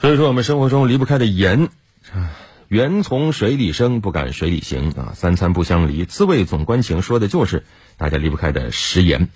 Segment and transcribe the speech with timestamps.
[0.00, 1.68] 所以说，我们生活中离不开的盐，
[2.68, 7.64] 缘从水里生，不敢水里行啊，三餐不相离，滋味总关情，说的就是
[7.98, 9.28] 大家离不开的食盐。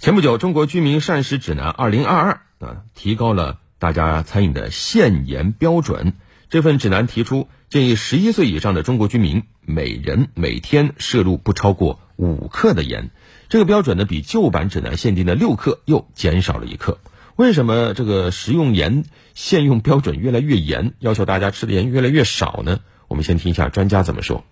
[0.00, 6.14] 前不久，《中国居民膳食指南（二零二二）》啊，提高了大家餐饮的限盐标准。
[6.50, 13.10] 这份指南提出，建议十一岁以上的中国居民每人每天摄入不超过五克的盐。
[13.48, 16.98] 这个标准呢，比旧版指南限定的六克又减少了一克。
[17.36, 19.04] 为什么这个食用盐
[19.34, 22.80] 限用标准越来越严，要求大家吃的盐越来越少呢？
[23.08, 24.44] 我们先听一下专家怎么说。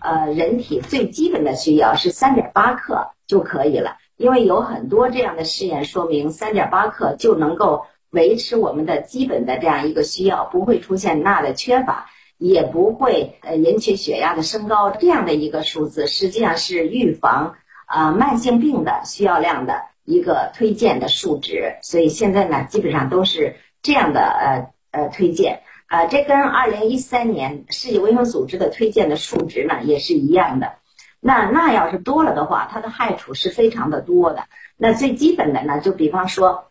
[0.00, 14.90] 呃，人体最基本的需要是三点八克就可以了，因为有很多这样的试验说明，三点八克就能够维持我们的基本的这样一个需要，不会出现钠的缺乏，也不会呃引起血压的升高。
[14.90, 17.54] 这样的一个数字，实际上是预防
[17.86, 19.89] 啊慢性病的需要量的。
[20.10, 30.74] 一个推荐的数值，所以现在呢，基本上都是这样的呃呃推荐啊，这跟二零一三年世界卫生组织的推荐的数值呢也是一样的。
[31.20, 34.44] 那钠要是多了的话，它的害处是非常的多的。
[34.76, 36.64] 那最基本的呢，就比方说，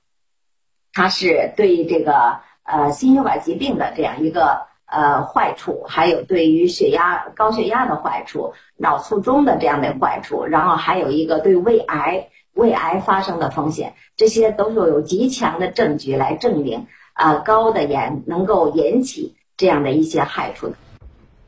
[0.92, 12.30] 它是对这个呃心血管疾病的这样一个呃坏处，还有对于血压高血压的坏处、脑卒中的这样的坏处，然后还有一个对胃癌。
[12.56, 20.74] 胃癌发生的风险，这些都是有极强的证据来证明啊，高的盐能够引起这样的一些害处的。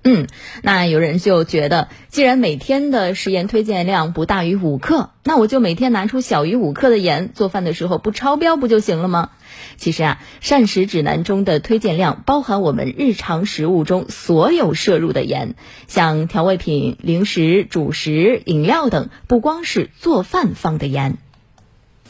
[0.06, 0.28] 嗯，
[0.64, 9.32] 那有人就觉得，既然每天的食盐推荐量不大于五克，那我就每天拿出小于五克的盐做饭的时候不超标不就行了吗？
[9.78, 15.56] 其实啊，膳食指南中的推荐量包含我们日常食物中所有摄入的盐，
[15.88, 21.18] 像调味品、零食、主食、饮料等，不光是做饭放的盐。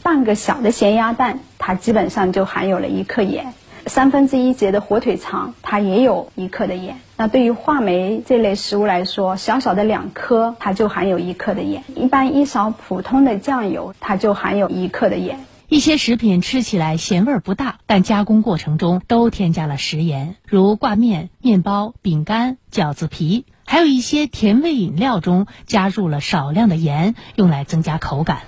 [0.02, 3.54] 半个小的咸鸭蛋，它基本上就含有了一克盐。
[3.86, 7.00] 三分之一节的火腿肠，它也有一克的盐。
[7.16, 11.82] 那对于话梅这类食物来说，小小的两颗，它就含有一克的盐。
[11.96, 15.44] 一般一勺普通的酱油，它就含有一克的盐。
[15.72, 28.40] 一些食品吃起来咸味不大，但加工过程中都添加了食盐，如挂面、面包、饼干、饺子皮，还有一些甜味饮料中加入了少量的盐，用来增加口感。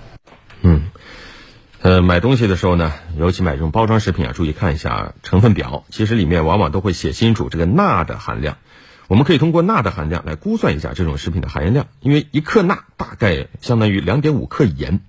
[0.61, 0.83] 嗯。
[1.81, 5.85] 呃，买东西的时候呢，尤其买这种包装食品啊，注意看一下成分表。
[5.89, 8.59] 其实里面往往都会写清楚这个钠的含量。
[9.09, 15.01] 我们可以通过钠的含量来估算一下这种食品的含盐量，因为一克钠大概相当于两点五克盐。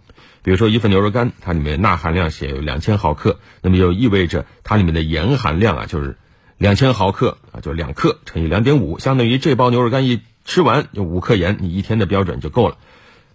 [0.46, 6.18] 比如说一份牛肉干，它里面钠含量写有两千毫克，那么就意味着它里面的盐含量啊，就是
[6.60, 12.78] 两千毫克啊，就两克乘以两点五，相当于这包牛肉干一吃完就五克盐，你一天的标准就够了。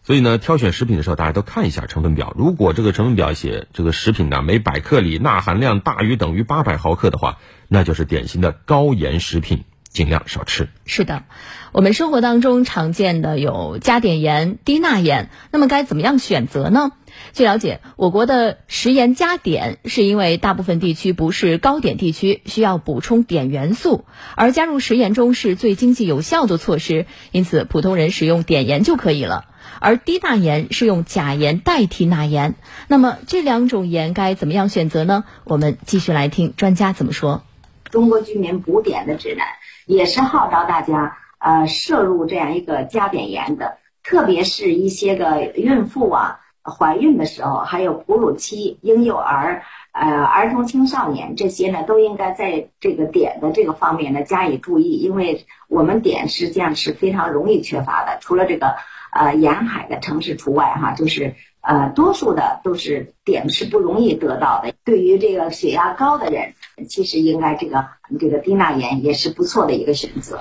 [0.04, 2.32] 所以呢，挑选食品的时候，大家都看一下成分表。
[2.38, 10.68] 如果这个成分表写这个食品呢，每百克里钠含量大于等于八百毫克的话，那就是典型的高盐食品，尽量少吃。
[10.86, 11.24] 是的，
[11.72, 16.92] 我们生活当中常见的有加碘盐、低钠盐，那么该怎么样选择呢？
[17.32, 24.04] 据了解，我国的食盐加碘是因为大部分地区不是高碘地区，需要补充碘元素，
[24.36, 29.46] 而加入食盐中是最经济有效的措施，因此普通人使用碘盐就可以了。
[29.80, 32.54] 而低钠盐是用钾盐代替钠盐，
[32.86, 35.24] 那么这两种盐该怎么样选择呢？
[35.44, 37.42] 我们继续来听专家怎么说。
[37.90, 39.46] 中国居民补碘的指南
[39.86, 49.62] 也是号召大家呃摄入这样一个加碘盐的，特别是一些个孕妇啊、怀孕的时候，还有哺乳期、婴幼儿、
[49.92, 58.76] 呃儿童青少年这些呢，都应该在这个碘的这个方面呢加以注意，因为我们碘实际上是非常容易缺乏的，除了这个。
[59.12, 64.72] 呃，沿海的城市除外哈，就是呃，多数的都是碘是不容易得到的。
[64.84, 66.54] 对于这个血压高的人，
[66.88, 67.86] 其实应该这个
[68.18, 70.40] 这个低钠盐也是不错的一个选择。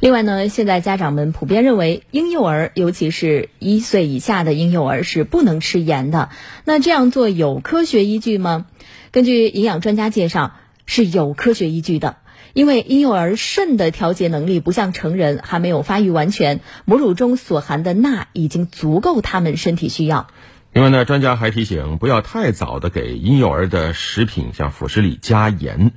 [0.00, 6.30] 另外呢，现在家长们普遍认为，婴幼儿尤其是一岁以下的婴幼儿是不能吃盐的。
[6.64, 8.66] 那这样做有科学依据吗？
[9.12, 10.52] 根据营养专家介绍，
[10.86, 12.16] 是有科学依据的。
[12.52, 20.28] 因为婴幼儿肾的调节能力不像成人，还没有发育完全，母乳中所含的钠已经足够他们身体需要。
[20.72, 25.92] 另外呢，专家还提醒，不要太早的给婴幼儿的食品像辅食里加盐，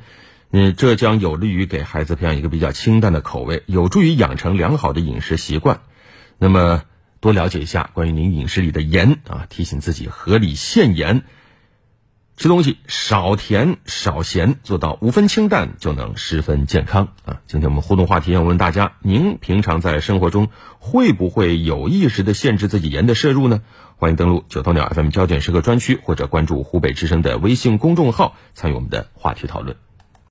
[0.51, 5.81] 嗯，这将有利于给孩子培养一个比较清淡的口味，有助于养成良好的饮食习惯。
[6.39, 6.83] 那么，
[7.19, 11.21] 多了解一下关于您饮食里的盐啊，提醒自己合理限盐。
[12.43, 17.39] 吃东西少甜少咸，做到五分清淡就能十分健康啊！
[17.47, 23.61] 今天我们互动话题要问大家：您平常在生活中会不会有意识的限制自己盐的摄入呢？
[23.95, 29.77] 欢迎登录九头鸟 FM 焦点时刻专区，或者关注湖北之声的微信公众号，参与我们的话题讨论。